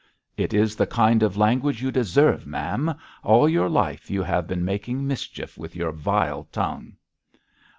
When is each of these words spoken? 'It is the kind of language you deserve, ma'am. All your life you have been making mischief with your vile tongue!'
'It 0.35 0.51
is 0.51 0.75
the 0.75 0.87
kind 0.87 1.21
of 1.21 1.37
language 1.37 1.83
you 1.83 1.91
deserve, 1.91 2.47
ma'am. 2.47 2.95
All 3.21 3.47
your 3.47 3.69
life 3.69 4.09
you 4.09 4.23
have 4.23 4.47
been 4.47 4.65
making 4.65 5.05
mischief 5.05 5.59
with 5.59 5.75
your 5.75 5.91
vile 5.91 6.45
tongue!' 6.45 6.95